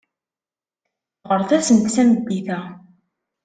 [1.31, 2.59] Ɣret-asent tameddit-a.